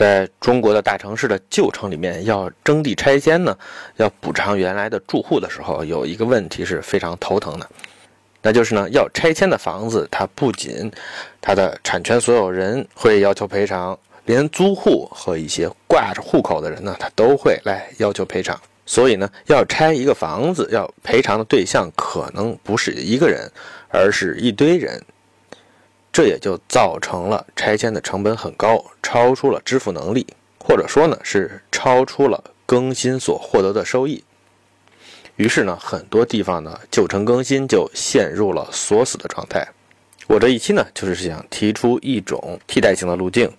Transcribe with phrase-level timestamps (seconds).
[0.00, 3.54] 在中国的大城市的旧城里面，要征地拆迁呢，
[3.96, 7.68] 要补偿原来的住户的时候，有一个问题是非常头疼的，
[8.40, 10.90] 那就是呢，要拆迁的房子，它不仅
[11.38, 18.58] 它的产权所有人会要求赔偿，连租户和一些挂着户口的人呢，他都会来要求赔偿。
[18.86, 23.52] 所以呢，要拆一个房子，要赔偿的对象可能不是一个人，
[23.90, 24.98] 而是一堆人。
[26.12, 30.26] 这也就造成了拆迁的成本很高，超出了支付能力，
[30.58, 34.22] 或者说呢是超出了更新所获得的收益。
[35.36, 39.66] 于是呢，很多地方的旧城更新就陷入了锁死的状态。
[40.26, 43.50] 我这一期呢，就是想提出一种替代性的路径。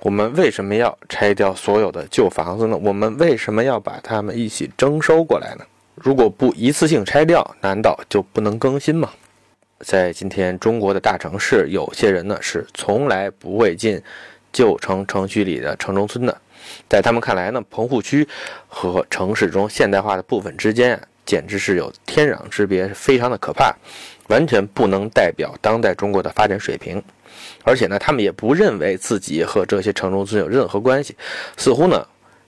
[0.00, 2.78] 我们为什么要拆掉所有的旧房子呢？
[2.82, 5.64] 我们为什么要把它们一起征收过来呢？
[5.94, 9.10] 如果不一次性拆掉，难道就不能更新吗？
[9.80, 14.00] 在今天中国的大城市，有些人呢是从来不会进
[14.52, 16.40] 旧城城区里的城中村的。
[16.88, 18.26] 在他们看来呢，棚户区
[18.66, 23.74] 和城市中现代化的部分之间啊，简直是有天壤之别，非常的可怕，
[24.28, 27.02] 完全不能代表当代中国的发展水平。
[27.64, 31.14] 而且呢，他们也不认为自己和这些城中村有任何关系，
[31.56, 32.06] 似乎呢，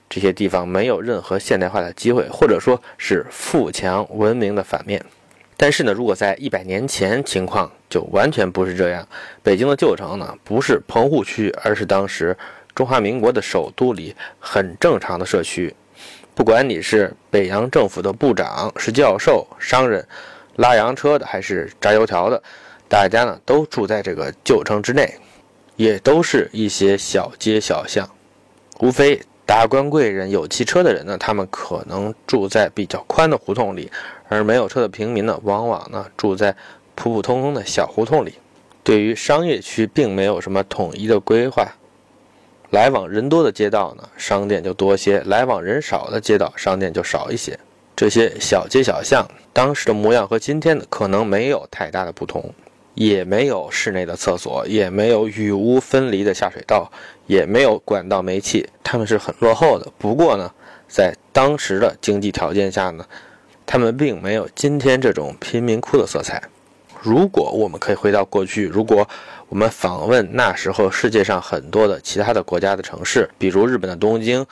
[0.09, 5.03] 这些地方没有任何现代化的机会，或者说是富强文明的反面。
[5.59, 9.07] 但是呢，如果在一百年前，情况就完全不是这样。
[9.41, 12.37] 北京的旧城呢，不是棚户区，而是当时
[12.75, 15.75] 中华民国的首都里很正常的社区。
[16.35, 20.07] 不管你是北洋政府的部长、是教授、商人、
[20.57, 22.41] 拉洋车的，还是炸油条的，
[22.87, 25.11] 大家呢都住在这个旧城之内，
[25.75, 28.07] 也都是一些小街小巷，
[28.79, 29.19] 无非。
[29.47, 33.89] 达官贵人有汽车的人呢，他们可能住在比较宽的胡同里，
[34.27, 36.55] 而没有车的平民呢，往往呢住在
[36.95, 38.33] 普普通通的小胡同里。
[38.83, 41.67] 对于商业区，并没有什么统一的规划，
[42.71, 47.59] 来往人多的街道呢，商店就多些；来往人少的街道，商店就少一些。
[47.95, 52.53] 这些小街小巷，当时的模样和今天的可能没有太大的不同。
[52.93, 56.91] 也没有室内的厕所，也没有雨污分离的下水道，
[57.27, 59.87] 也没有管道煤气，他们是很落后的。
[59.99, 60.51] 不过呢，
[60.87, 63.05] 在当时的经济条件下呢，
[63.67, 66.41] 他们并没有今天这种贫民窟的色彩。
[67.01, 69.07] 如果我们可以回到过去，如果
[69.49, 74.43] 我们访问那时候世界上很多的其他的国家的城市，比如日本的东京，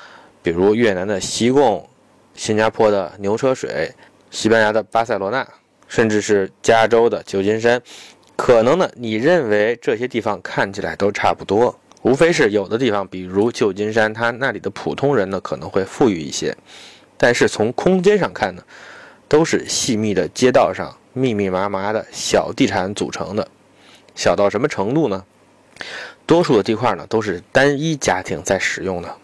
[0.43, 1.87] 比如越南的西贡，
[2.33, 3.89] 新加坡的牛车水，
[4.29, 5.47] 西班牙的巴塞罗那，
[5.87, 7.81] 甚至是加州的旧金山。
[8.35, 8.89] 可能呢？
[8.95, 16.53] 你认为这些地方看起来都差不多，无非是有的地方，比如旧金山，它那里的普通人呢可能会富裕一些，
[17.15, 18.61] 但是从空间上看呢，
[19.27, 23.47] 都是细密的街道上密密麻麻的小地产组成的，
[24.15, 25.23] 小到什么程度呢？
[26.25, 29.15] 多数的地块呢都是单一家庭在使用的，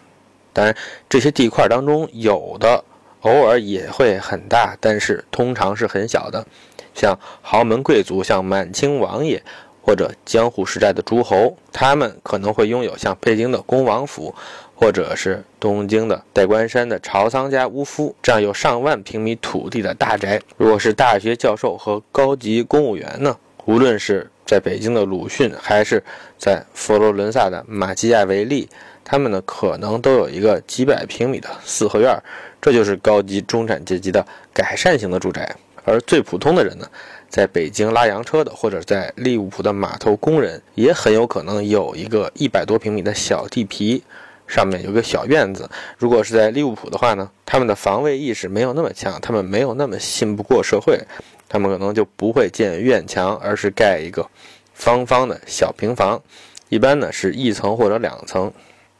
[0.52, 0.76] 当然
[1.08, 2.84] 这些地块当中有的
[3.22, 6.46] 偶尔也会很大，但是通常是很小的。
[6.94, 9.42] 像豪门贵族，像满清王爷，
[9.80, 14.34] 或者江湖时代的诸侯，他们可能会拥有像北京的恭王府，
[14.82, 20.42] 或者是东京的代官山的朝仓家屋夫这样有上万平米土地的大宅。
[20.56, 23.36] 如果是大学教授和高级公务员呢？
[23.66, 26.02] 无论是在北京的鲁迅，还是
[26.36, 28.68] 在佛罗伦萨的马基亚维利，
[29.04, 32.20] 他们呢可能都有一个几百平米的四合院，
[32.60, 35.54] 这就是高级中产阶级的改善型的住宅。
[35.84, 36.88] 而最普通的人呢，
[37.28, 44.02] 在北京拉洋车的，或者在利物浦的码头工人，也很有可能有一个一百多平米的小地皮，
[44.52, 45.68] 上面有个小院子。
[45.96, 51.00] 如果是在利物浦的话呢，他们的防卫意识没有那么强，他们没有那么信不过社会，
[51.48, 54.28] 他们可能就不会建院墙，而是盖一个
[54.74, 56.22] 方方的小平房，
[56.68, 58.52] 一般呢是一层或者两层。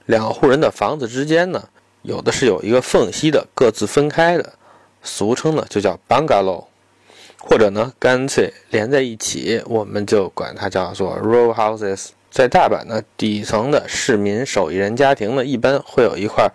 [0.06, 1.68] 两户人的房子之间呢，
[2.00, 4.54] 有的是有一个缝隙的，各自分开的，
[5.02, 6.64] 俗称呢就叫 bungalow。
[7.44, 12.10] 或者呢，干脆连在一起，我们就管它叫做 row houses。
[12.32, 16.50] 在大阪呢，底层的市民手艺人家庭呢，一般会有一块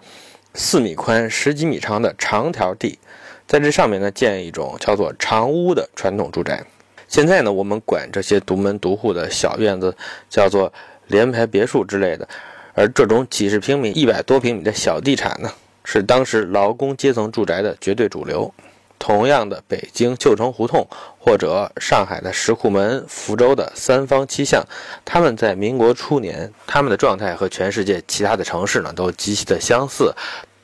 [0.55, 2.97] 四米宽、十几米长的长条地，
[3.45, 6.65] 在这上面呢，建一种叫做长屋的传统住宅。
[7.07, 9.95] 现在呢，我们管这些独门独户的小院子
[10.31, 10.73] 叫做
[11.05, 12.27] 联排别墅之类的。
[12.73, 15.51] 而这种几十平米、一百多平米的小地产呢，
[15.83, 18.51] 是当时劳工阶层住宅的绝对主流。
[18.99, 20.87] 同样的，北京旧城胡同，
[21.19, 24.65] 或者上海的石库门、福州的三坊七巷，
[25.05, 30.13] 他们在民国初年，他们的状态和全世界其他的城市呢都极其的相似。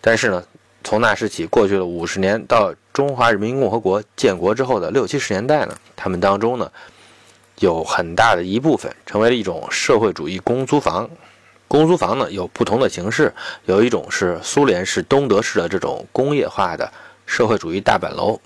[0.01, 0.44] 但是呢，
[0.83, 6.69] 从那时起过去了五十年，到中华人民共和国建国之后的六七十年代呢，他们当中呢，
[7.59, 11.09] 有很大的一部分成为了一种社会主义公租房。
[11.68, 13.33] 公租房呢有不同的形式，
[13.65, 16.91] 有一种是苏联式、东德式的这种工业化的
[17.25, 18.39] 社会主义大板楼，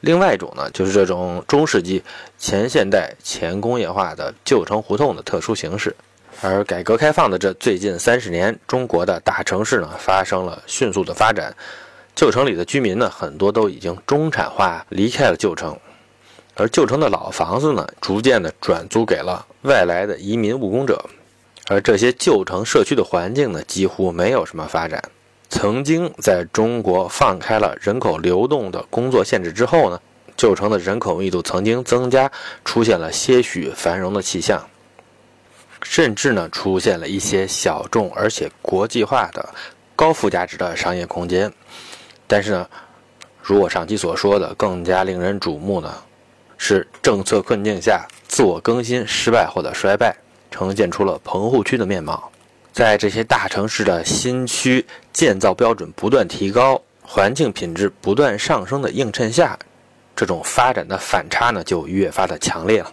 [0.00, 2.02] 另外一种呢就是这种中世纪
[2.38, 5.94] 前现代前工业化的旧城胡同的特殊形式。
[6.40, 11.56] 而改革开放的这最近三十年，中国的大城市呢发生了迅速的发展，
[12.14, 15.76] 旧城里的居民呢很多都已经中产化离开了旧城，
[16.54, 21.04] 而旧城的老房子呢逐渐的转租给了外来的移民务工者，
[21.66, 25.02] 而这些旧城社区的环境呢几乎没有什么发展。
[25.50, 30.00] 曾经在中国放开了人口流动的工作限制之后呢，
[30.36, 32.30] 旧城的人口密度曾经增加，
[32.64, 34.62] 出现了些许繁荣的气象。
[35.82, 39.48] 甚至呢，出现了一些小众而且国际化的
[39.96, 41.50] 高附加值的商业空间。
[42.26, 42.68] 但是呢，
[43.40, 45.92] 如我上期所说的，更加令人瞩目的
[46.58, 50.14] 是政策困境下自我更新失败后的衰败，
[50.50, 52.30] 呈现出了棚户区的面貌。
[52.78, 59.58] 在这些大城市的新区建造标准不断提高、环境品质不断上升的映衬下，
[60.14, 62.92] 这种发展的反差呢，就越发的强烈了。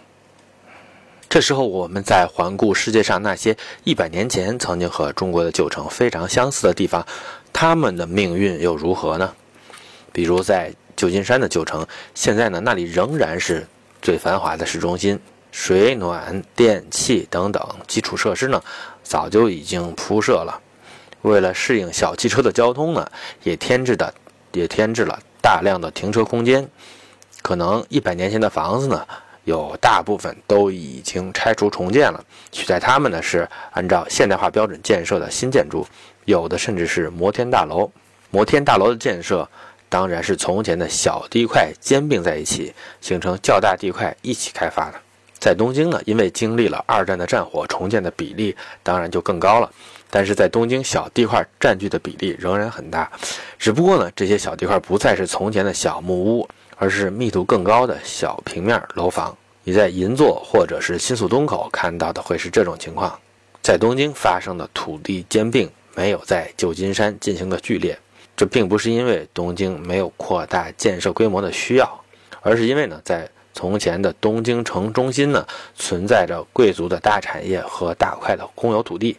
[1.28, 7.06] 这时候，我们再环顾世界上那些一百年前曾经和中国的旧城非常相似的地方，
[7.52, 9.32] 他们的命运又如何呢？
[10.12, 13.64] 比如在旧金山的旧城，现在呢，那里仍然是
[14.02, 15.16] 最繁华的市中心，
[15.58, 18.62] 水暖、电气等等基础设施呢，
[19.02, 20.60] 早就已经铺设了。
[21.22, 23.10] 为了适应小汽车的交通呢，
[23.42, 24.12] 也添置的
[24.52, 26.68] 也添置了大量的停车空间。
[27.40, 29.04] 可能一百年前的房子呢？
[29.44, 32.22] 有大部分都已经拆除重建了，
[32.52, 35.86] 取代它们呢是按照现代化标准建设的新建筑，
[36.26, 37.90] 有的甚至是摩天大楼。
[38.30, 39.48] 摩天大楼的建设
[39.88, 45.00] 当然是从前的小地块兼并在一起，形成较大地块一起开发的。
[45.38, 49.70] 在东京呢，因为经历了二战的战火，重建的比例当然就更高了。
[50.10, 53.10] 但是在东京，小地块占据的比例仍然很大，
[53.58, 56.48] 只不过呢，这些小地块不再是从前的小木屋。
[56.78, 59.34] 而是密度更高的小平面楼房。
[59.64, 63.18] 你在银座或者是新宿东口看到的会是这种情况。
[63.62, 67.98] 在东京发生的土地兼并没有在旧金山进行的剧烈，
[68.36, 72.04] 这并不是因为东京没有扩大建设规模的需要，
[72.42, 75.44] 而是因为呢，在从前的东京城中心呢，
[75.74, 79.16] 存在着贵族的大产业和大块的公有土地，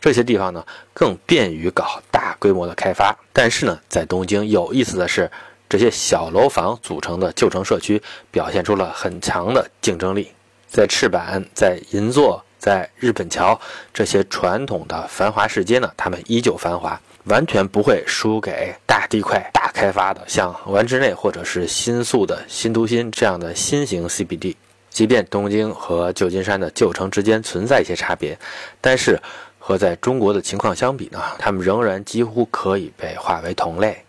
[0.00, 3.16] 这些地方呢更便于搞大规模的开发。
[3.32, 5.30] 但是呢，在东京有意思的是。
[5.66, 8.00] 这些小楼房组成的旧城社区
[8.30, 10.30] 表现出了很强的竞争力，
[10.68, 13.58] 在赤坂、在银座、在日本桥
[13.92, 24.54] 这些传统的繁华市街呢，他们依旧繁华，完全不会输给大地块、大开发的像丸之内或者是新宿的新都心这样的新型 CBD。
[24.90, 28.38] 即便东京和旧金山的旧城之间存在一些差别，
[28.80, 29.20] 但是
[29.58, 34.04] 和在中国的情况相比呢，他们仍然几乎可以被划为同类。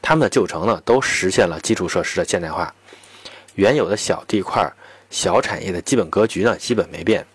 [0.00, 2.72] 他们的旧城呢，都实现了基础设施的现代化，
[3.56, 4.72] 原有的小地块、
[5.10, 7.26] 小产业的基本格局呢，基本没变。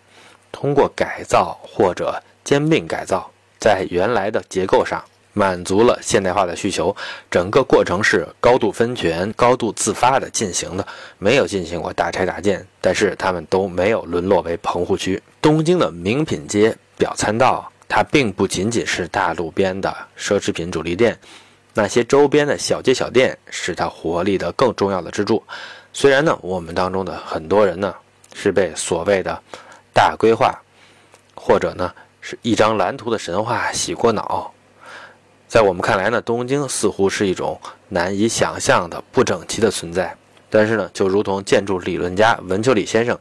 [0.52, 3.30] 通过改造或者兼并改造，
[3.60, 5.04] 在原来的结构上
[5.34, 6.96] 满足了现代化的需求。
[7.30, 10.88] 整个过程是高度分权、高度自发的进行的，
[11.18, 12.66] 没有进行过大拆大建。
[12.80, 15.22] 但是他们都没有沦落为棚户区。
[15.42, 21.18] 东京的名品街表参道，它并不仅仅是大路边的奢侈品主力店。
[21.74, 25.42] 那些周边的小街小店是它活力的更重要的支柱。
[25.92, 27.94] 虽然呢，我们当中的很多人呢
[28.34, 29.42] 是被所谓的
[29.92, 30.54] 大规划，
[31.34, 31.92] 或者呢
[32.22, 34.54] 是一张蓝图的神话洗过脑。
[35.54, 40.18] 在我们看来呢，东京似乎是一种难以想象的不整齐的存在。
[40.50, 43.16] 但是呢，就如同建筑理论家文丘里先生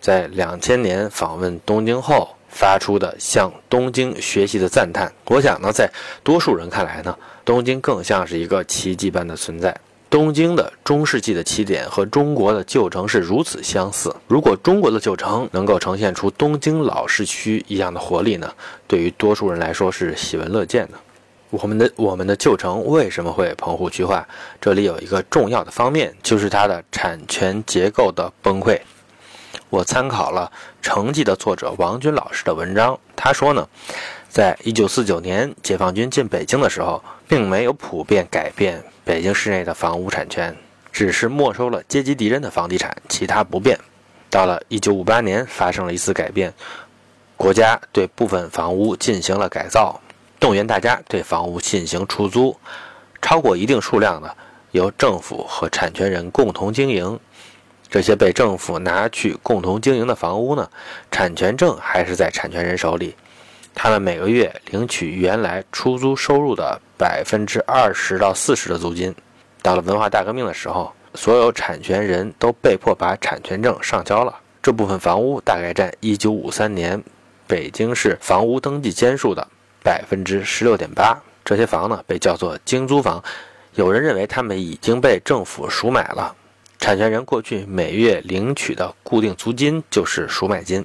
[0.00, 5.88] 在两千年访问东京后发出的向东京学习的赞叹，我想呢，在
[6.24, 7.16] 多数人看来呢。
[7.44, 9.72] 东京更像是一个奇迹般的存在。
[10.10, 14.12] 东京的中世纪的起点和中国的旧城是如此相似。
[14.26, 18.52] 如果中国的旧城能够呈现出东京老市区一样的活力呢？
[18.88, 20.94] 对于多数人来说是喜闻乐见的。
[21.52, 24.26] 我们的我们的旧城为什么会棚户区化？
[24.58, 28.80] 这里有一个重要的方面，就是它的产权结构的崩溃。
[29.68, 33.68] 我参考了《城记》的作者王军老师的文章，他说呢。
[34.30, 40.56] 在一九四九年解放军进北京的时候，并没有普遍改变北京市内的房屋产权，
[40.90, 43.78] 只是没收了阶级敌人的房地产，其他不变。
[44.30, 46.50] 到了一九五八年，发生了一次改变，
[47.36, 50.00] 国家对部分房屋进行了改造，
[50.42, 52.58] 动员大家对房屋进行出租，
[53.20, 54.36] 超过一定数量的
[54.72, 57.16] 由政府和产权人共同经营。
[57.88, 60.68] 这些被政府拿去共同经营的房屋呢，
[61.12, 63.14] 产权证还是在产权人手里。
[63.72, 69.14] 他们每个月领取原来出租收入的百分之二十到四十的租金。
[69.62, 74.34] 到了文化大革命的时候，所有产权人都被迫把产权证上交了。
[74.60, 77.00] 这部分房屋大概占1953年
[77.46, 79.46] 北京市房屋登记间数的
[79.82, 81.20] 百分之十六点八。
[81.44, 83.22] 这些房呢被叫做精租房。
[83.74, 86.34] 有人认为他们已经被政府赎买了。
[86.78, 90.84] 产权人过去每月领取的固定租金就是赎买金，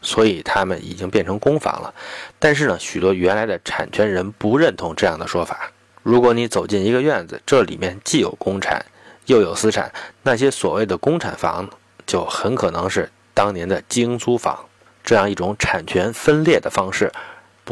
[0.00, 1.92] 所以他们已经变成公房了。
[2.38, 5.70] 但是呢，许多原来的产权人不认同这样的说法。
[6.02, 8.84] 如果你走进一个院子，这里面既有公产
[9.26, 11.68] 又有私产，那些所谓的公产房
[12.06, 14.58] 就很可能是当年的精租房。
[15.04, 17.12] 这样一种产权分裂的方式，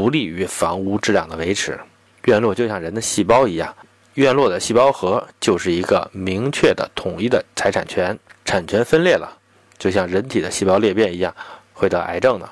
[0.01, 1.79] 不利于房屋质量的维持。
[2.25, 3.75] 院落就像人的细胞一样，
[4.15, 8.19] 院落的细胞核就是一个明确的统一的财产权。
[8.47, 9.31] 产权分裂了，
[9.77, 11.35] 就像人体的细胞裂变一样，
[11.75, 12.49] 会得癌症的。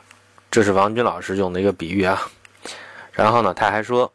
[0.51, 2.21] 这是王军老师用的一个比喻啊。
[3.13, 4.13] 然后呢，他还说。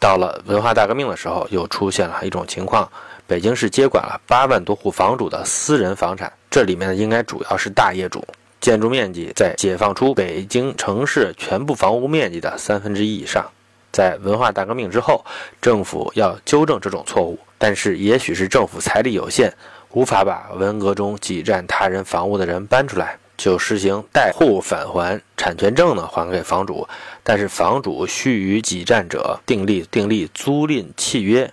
[0.00, 2.90] 到了文化大革命的时候，又出现了一种情况：
[3.24, 8.26] 北京市接管了八万多户房主的私人房产，这里面呢应该主要是大业主，
[8.62, 13.44] 建筑面积在解放出北京城市全部房屋面积的三分之一以上。
[13.90, 15.22] 在文化大革命之后，
[15.60, 19.52] 政府要纠正这种错误，但是也许是政府财力有限，
[19.90, 23.18] 无法把文革中挤占他人房屋的人搬出来。
[23.36, 26.86] 就实行代户返还产权证呢，还给房主，
[27.24, 31.52] 但是房主需与挤占者订立订立租赁契约，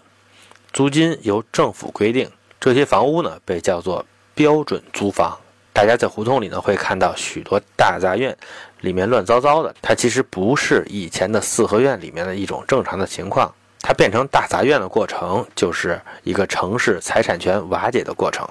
[0.72, 2.30] 租金由政府规定。
[2.60, 5.36] 这些房屋呢，被叫做标准租房。
[5.74, 8.36] 大家在胡同里呢，会看到许多大杂院，
[8.82, 9.74] 里面乱糟糟的。
[9.82, 18.48] 它其实不是以前的四合院里面的一种正常的情况，它变成大杂院的过程，就是一个城市财产权瓦解的过程。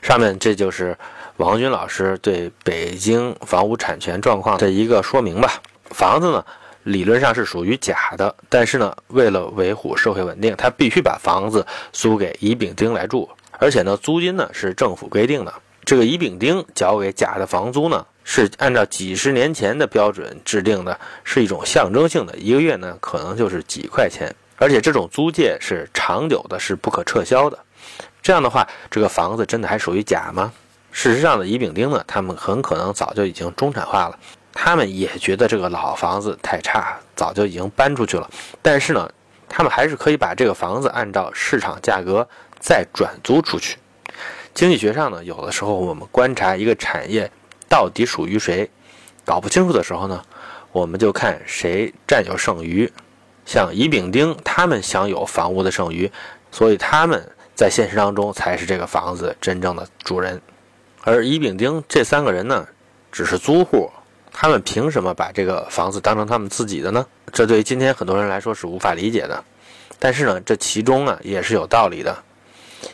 [0.00, 0.96] 上面这就是。
[1.38, 5.50] 王军老师对北京房屋产权状况的一个说明吧。
[5.86, 6.44] 房子呢，
[6.82, 15.52] 理论上是属于甲的，但是呢，为了维护社会稳定，他必须把房子租给乙、丙、丁来住，而且呢，租金呢是政府规定的。
[15.84, 27.58] 这个乙、丙、丁交给甲的房租呢，是按照几十年前的标准制定的，是一种象征性的，一个月呢可能就是几块钱，而且这种租借是长久的，是不可撤销的。
[28.22, 30.52] 这样的话，这个房子真的还属于甲吗？
[30.92, 34.16] 事实上的乙丙丁呢，他们很可能早就已经中产化了，
[34.52, 38.30] 他们也觉得这个老房子太差，早就已经搬出去了。
[38.62, 39.10] 但是呢，
[39.48, 42.28] 他们还是可以把这个房子按照市场价格
[42.60, 43.76] 再转租出去。
[44.54, 47.30] 经济学上呢，有的时候我们观察一个产业
[47.68, 48.68] 到底属于谁，
[49.24, 50.22] 搞不清楚的时候呢，
[50.72, 52.90] 我们就看谁占有剩余。
[53.44, 56.10] 像乙丙丁，他们享有房屋的剩余，
[56.52, 60.40] 所以他们在现实当中才是这个房子真正的主人。
[61.02, 62.68] 而乙、丙、丁这三个人呢，
[63.10, 63.90] 只是租户，
[64.30, 67.04] 他们凭什么把这个房子当成他们自己的呢？
[67.32, 69.42] 这对于今天很多人来说是无法理解的。
[69.98, 72.16] 但是呢，这其中呢也是有道理的。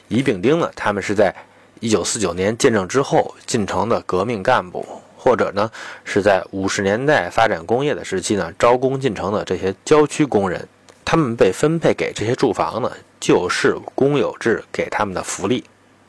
[0.09, 1.35] 乙、丙、丁呢，他们是在
[1.81, 4.85] 一九四九年建政之后进城的革命干部，
[5.17, 5.71] 或者呢
[6.05, 10.67] 是在五十年代发展工业的时期呢招工进城的这些郊区工人，
[11.05, 15.65] 他们被分配给这些住房呢，就是公有制给他们的福利。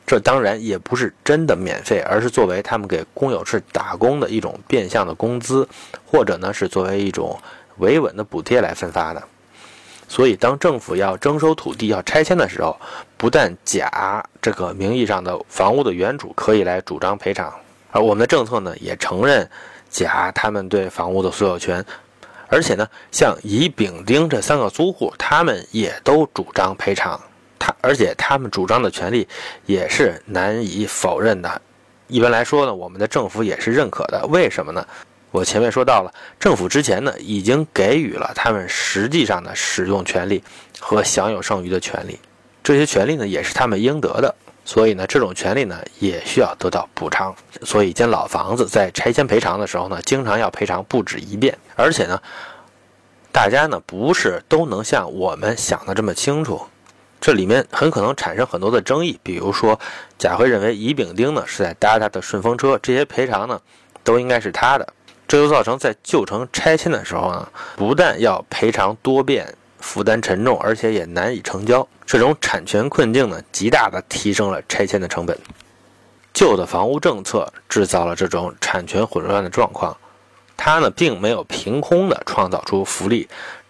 [0.06, 5.68] 这当然也不是真的免费，而是作为他们给公有制打工的一种变相的工资，
[6.04, 7.38] 或者呢是作为一种
[7.76, 9.22] 维稳的补贴来分发的。
[10.10, 12.76] 所以，当政府要征收土地、要拆迁的时候，
[13.16, 17.54] 不但甲这个名义上的房屋的原主可以来主张赔偿，
[17.92, 19.48] 而我们的政策呢也承认
[19.88, 21.84] 甲他们对房屋的所有权，
[22.48, 27.18] 而且呢，像乙、丙、丁这三个租户，他们也都主张赔偿。
[27.56, 29.28] 他而且他们主张的权利
[29.64, 31.62] 也是难以否认的。
[32.08, 34.26] 一般来说呢，我们的政府也是认可的。
[34.26, 34.84] 为什么呢？
[35.30, 40.42] 我前面说到了，政府之前呢已经给予了他们实际上的使用权利
[40.78, 42.18] 和享有剩余的权利，
[42.62, 44.34] 这些权利呢也是他们应得的。
[44.62, 47.34] 所以呢，这种权利呢也需要得到补偿。
[47.62, 51.56] 所以，一间老房子在拆迁赔偿的时候呢，经常要赔偿不止一遍。
[51.74, 52.20] 而且呢，
[53.32, 56.60] 大家呢不是都能像我们想的这么清楚。
[57.20, 59.80] 这里面很可能产生很多的争议，比如说，
[60.18, 63.60] 贾辉认为乙丙丁呢是在搭他的顺风车，这些赔偿呢
[64.04, 64.86] 都应该是他的，
[65.30, 69.46] 这就造成在旧城拆迁的时候呢，不但要赔偿多变、
[69.78, 71.86] 负担沉重，而且也难以成交。
[72.04, 75.38] 这种产权困境呢，极大的提升了拆迁的成本。
[76.34, 79.96] 旧的房屋政策制造了这种产权混乱的状况，
[80.56, 83.28] 它呢并没有凭空的创造出福利，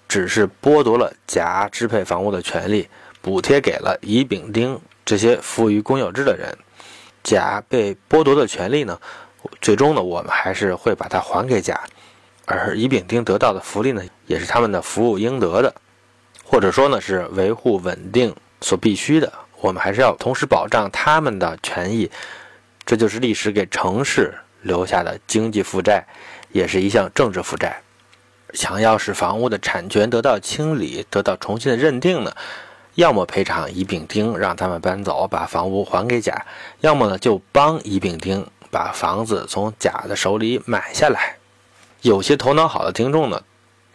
[0.08, 2.88] 只是剥夺了甲支配房屋的权利。
[3.20, 6.56] 补贴给了乙、丙、丁这些服务于公有制的人，
[7.22, 8.98] 甲被剥夺的权利呢，
[9.60, 11.80] 最终呢，我们还是会把它还给甲，
[12.46, 15.74] 而乙丙丁得到的福利呢，也是他们的服务应得的，
[16.44, 19.32] 或者说呢是维护稳定所必须的。
[19.60, 22.10] 我们还是要同时保障他们的权益，
[22.86, 26.06] 这就是历史给城市留下的经济负债，
[26.50, 27.82] 也是一项政治负债。
[28.54, 32.32] 想要使房屋的产权得到清理、得到重新的认定呢，
[32.94, 36.34] 要么赔偿乙丙丁，让他们搬走，把房屋还给甲；
[36.80, 41.36] 要么呢就帮乙丙丁把房子从甲的手里买下来。
[42.02, 43.42] 有些头脑好的听众呢，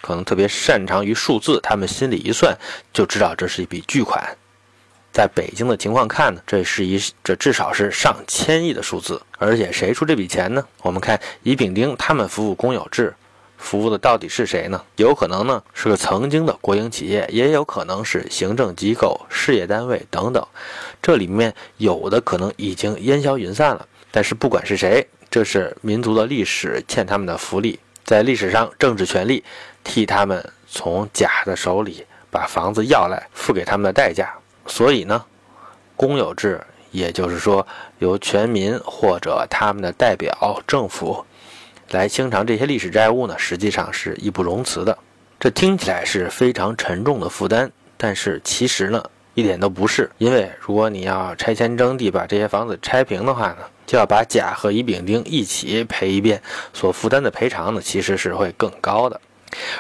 [0.01, 2.55] 可能特别擅长于数字，他们心里一算
[2.93, 4.37] 就知道这是一笔巨款。
[5.11, 10.63] 在北京的情况看呢，这是一这至少是上千亿的数字，而且谁出这笔钱呢？
[10.81, 13.15] 我们看乙丙丁他们服务公有制，
[13.57, 14.83] 服务的到底是谁呢？
[14.97, 20.45] 有可能呢是个曾经的国营企业，也有可能是行政机构、事业单位等等。
[21.01, 29.43] 这里面有的可能已经烟消云散了，但是不管是谁，这是民族的历史欠他们的福利，在历史上政治权力
[29.83, 34.33] 替他们从甲的手里把房子要来，付给他们的代价。
[34.67, 35.21] 所以呢，
[35.97, 37.67] 公有制，也就是说
[37.99, 41.25] 由全民或者他们的代表政府
[41.89, 44.97] 来清偿这些历史债务呢，实际上是义不容辞的。
[45.37, 49.03] 这听起来是非常沉重的负担，但是其实呢，
[49.35, 50.09] 一点都不是。
[50.17, 56.41] 因为如果你要拆迁征地，把这些房子拆平的话呢，就要把甲和乙丙丁一起赔一遍，
[56.73, 59.21] 所负担的赔偿呢，其实是会更高的。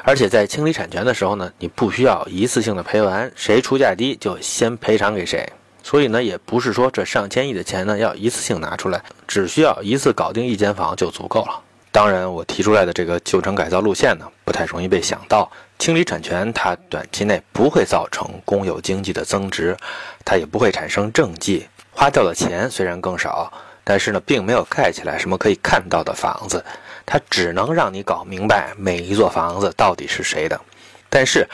[0.03, 5.47] 而且在清理产权的时候呢，你不需要一次性的赔完，谁出价低就先赔偿给谁。
[5.83, 11.61] 所以呢，也不是说这上千亿的钱呢要一次性拿出来，只需要一次搞定一间房就足够了。
[11.91, 15.49] 当然，我提出来的这个旧城改造路线呢，不太容易被想到。
[15.77, 19.77] 清理产权，它短期内不会造成公有经济的增值，
[20.23, 23.51] 它也不会产生政绩，花掉的钱虽然更少，
[23.83, 26.63] 但是呢，并没有盖起来什么可以看到的房子。
[27.05, 30.59] 它只能让你搞明白每一座房子到底是谁的，
[31.07, 31.47] 但是，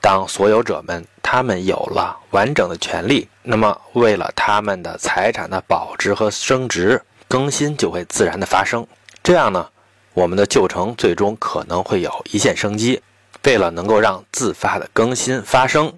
[0.00, 8.86] 当所有者们他们有了完整的权利，那么为了他们的财产的保值和升值，更新就会自然的发生。
[9.22, 9.68] 这样呢，
[10.14, 13.02] 我们的旧城最终可能会有一线生机。
[13.44, 15.92] 为了能够让自发的更新发生，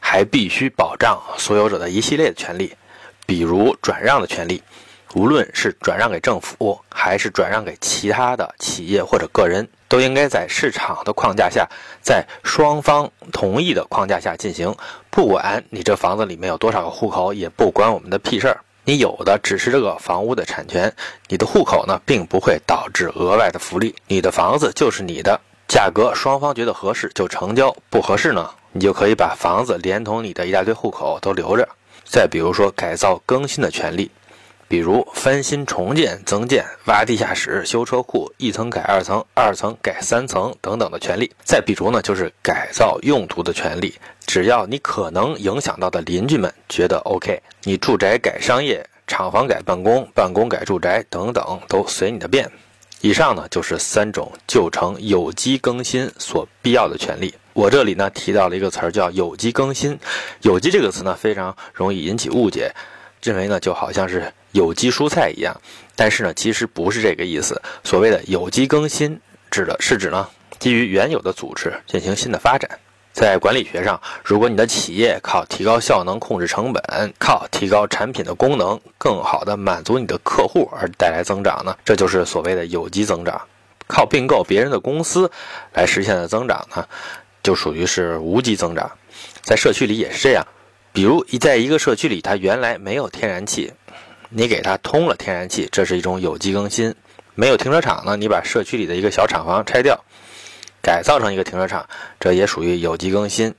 [0.00, 2.74] 还必须保障所有者的一系列的权利，
[3.24, 4.62] 比如转让的权利。
[5.14, 11.66] 无论是转让给政府，还是转让给其他的企业或者个人，都应该在市场的框架下，
[12.02, 14.74] 在双方同意的框架下进行。
[15.10, 18.60] 不管你这房子里面有多少个户口，也不关我们的屁事儿。
[18.84, 20.92] 你有的只是这个房屋的产权，
[21.28, 23.94] 你的户口呢，并不会导致额外的福利。
[24.08, 31.68] 你的房子就是你的，价格双方觉得合适就成交，不合适呢，你就可以把房子连同你的一大堆户口都留着。
[32.04, 34.10] 再比如说改造更新的权利。
[34.66, 41.30] 比如翻新、重建、增建、挖地下室、修车库，一层改二层，二层改三层等等的权利。
[41.44, 43.94] 再比如呢，就是改造用途的权利。
[44.26, 52.50] 只要你可能影响到的邻居们觉得 OK，你住宅改商业，厂房改办公，办公改住宅等等，都随你的便。
[53.04, 57.34] 以上呢，就是三种旧城有机更新所必要的权利。
[57.52, 59.98] 我这里呢提到了一个词儿叫有机更新，
[60.40, 62.72] 有机这个词呢非常容易引起误解。
[63.22, 65.54] 认为呢，就好像是有机蔬菜一样，
[65.94, 67.60] 但是呢，其实不是这个意思。
[67.82, 70.26] 所谓的有机更新，指的是指呢，
[70.58, 72.70] 基于原有的组织进行新的发展。
[73.14, 83.40] 在管理学上，如果你的企业靠提高效能、控制成本，靠提高产品的功能，更好的满足你的客户而带来增长呢，这就是所谓的有机增长。
[83.86, 85.30] 靠并购别人的公司
[85.72, 86.84] 来实现的增长呢，
[87.40, 88.90] 就属于是无机增长。
[89.42, 90.44] 在社区里也是这样。
[90.92, 93.72] 比如，一在一个社区里，它原来没有天然气，
[94.28, 96.92] 你给它通了天然气，这是一种有机更新。
[97.36, 100.04] 没有停车场呢，你把社区里的一个小厂房拆掉，
[100.84, 101.88] 改造成一个停车场，
[102.20, 103.54] 这也属于有机更新。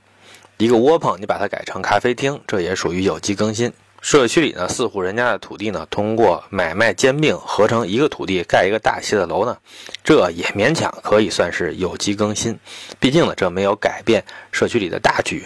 [0.58, 3.72] 一个窝棚，你把它改成咖啡厅，这也属于有机更新。
[4.00, 9.58] 社区里呢，四户人家的土地呢，通过买卖兼并合成一个土地，盖一个大些的楼呢，
[10.04, 12.56] 这也勉强可以算是有机更新。
[13.00, 15.44] 毕竟呢，这没有改变社区里的大局。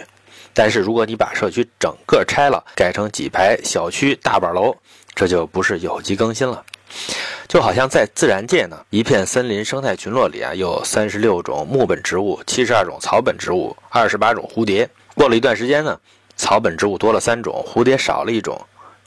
[0.53, 4.75] 但是，如果你把社区整个拆了，改成几排小区大板楼，
[5.15, 6.63] 这就不是有机更新了。
[7.47, 14.89] 就好像在自然界呢，一片森林生态群落里啊，有三十六种木本植物，七十二种草本植物，二十八种蝴蝶。
[15.13, 15.99] 过了一段时间呢，
[16.37, 18.59] 草本植物多了三种，蝴蝶少了一种，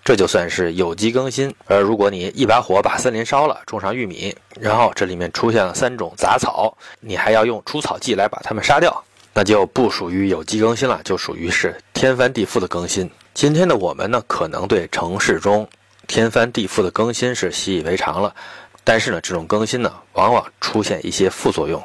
[0.05, 1.55] 这就算是有机更新。
[1.67, 9.03] 而如果你一把火把森林烧了，种上玉米，然后这里面出现了三种杂草，你还要用除草剂来把它们杀掉。
[9.37, 13.11] 那就不属于有机更新了，就属于是天翻地覆的更新。
[13.33, 15.67] 今天的我们呢，可能对城市中
[16.07, 18.35] 天翻地覆的更新是习以为常了，
[18.83, 21.83] 但是呢，这种更新呢，往往出现一些副作用。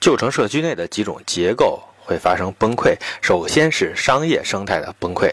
[0.00, 2.94] 旧城社区内的几种结构会发生崩溃。
[3.20, 5.32] 首先是商业生态的崩溃。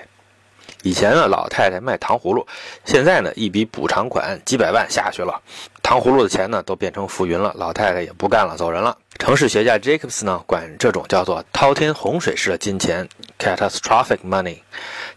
[0.85, 2.45] 以前呢，老太太卖糖葫芦，
[2.83, 5.41] 现在呢，一笔补偿款几百万下去了，
[5.81, 8.95] 糖葫芦的钱呢都变成浮云了，老太太也不干了，走人了。
[9.17, 14.59] 城市学家 Jacobs 呢，管这种叫做滔天洪水式的金钱 （catastrophic money）。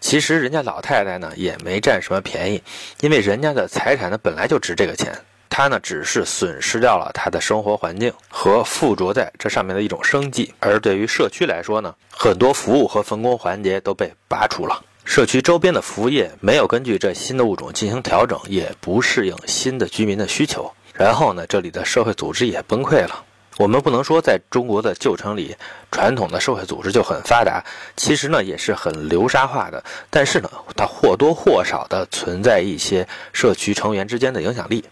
[0.01, 2.63] 其实人家老太太呢也没占什么便宜，
[3.01, 5.13] 因为人家的财产呢本来就值这个钱，
[5.51, 10.55] 她呢只是损失掉了她的生活环境和附着在这上面的一种生计。
[10.61, 14.83] 而对于社区来说呢，很多服务和分工环节都被拔除了。
[15.09, 20.71] 社区周边的服务业没有根据这新的物种进行调整，也不适应新的居民的需求。
[20.93, 23.25] 然后呢，这里的社会组织也崩溃了。
[23.57, 25.57] 我们不能说在中国的旧城里，
[25.91, 27.65] 传统的社会组织就很发达，
[27.97, 29.83] 其实呢也是很流沙化的。
[30.11, 34.85] 但是呢，它或多或少的存在一些社区成员之间的影响力。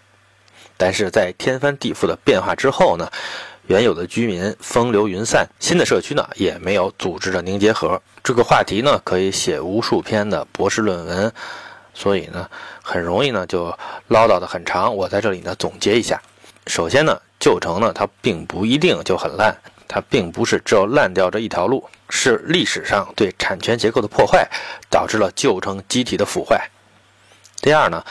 [0.78, 3.10] 但是在天翻地覆的变化之后呢？
[3.66, 8.00] 原有的居民风流云散，新的社区呢也没有组织的凝结核。
[8.22, 11.32] 这个话题呢可以写无数篇的博士论文，
[11.92, 12.48] 所以呢
[12.80, 13.76] 很容易呢就
[14.06, 14.94] 唠叨的很长。
[14.94, 16.22] 我在这里呢总结一下：
[16.68, 19.56] 首先呢，旧城呢它并不一定就很烂，
[19.88, 24.48] 它并不是只有烂掉这一条路，是历史上对产权结构的破坏
[24.88, 26.70] 导致了旧城机体的腐坏。
[27.60, 28.04] 第二呢，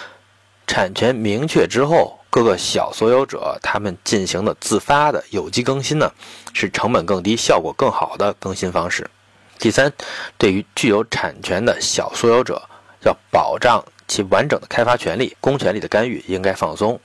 [0.68, 2.20] 产权明确之后。
[2.36, 6.12] 各个小所有者他们进行的自发的有机更新呢，
[6.52, 9.10] 是成本更低、效果更好的更新方式。
[9.58, 9.89] 第三，
[10.38, 12.62] 对于具有产权的小所有者，
[13.06, 17.00] 要保障其完整的开发权利，公权力的干预应该放松。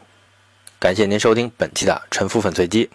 [0.80, 2.90] 感谢您收听本期的陈腐粉碎机。